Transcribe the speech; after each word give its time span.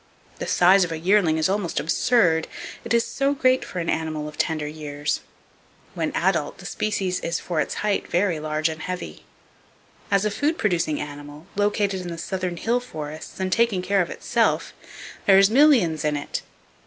The 0.39 0.47
size 0.47 0.83
of 0.83 0.91
a 0.91 0.97
yearling 0.97 1.37
is 1.37 1.47
almost 1.47 1.79
absurd, 1.79 2.47
it 2.83 2.91
is 2.91 3.05
so 3.05 3.35
great 3.35 3.63
for 3.63 3.77
an 3.77 3.87
animal 3.87 4.27
of 4.27 4.35
tender 4.35 4.65
years. 4.65 5.19
When 5.93 6.11
adult, 6.15 6.57
the 6.57 6.65
species 6.65 7.19
is 7.19 7.39
for 7.39 7.61
its 7.61 7.75
height 7.85 8.07
very 8.07 8.39
large 8.39 8.67
and 8.67 8.81
heavy. 8.81 9.25
As 10.09 10.25
a 10.25 10.31
food 10.31 10.57
producing 10.57 10.99
animal, 10.99 11.45
located 11.55 12.01
in 12.01 12.07
the 12.07 12.17
southern 12.17 12.57
hill 12.57 12.79
forests 12.79 13.39
and 13.39 13.51
taking 13.53 13.83
care 13.83 14.01
of 14.01 14.09
itself, 14.09 14.73
"there's 15.27 15.51
millions 15.51 16.03
in 16.03 16.17
it!" 16.17 16.41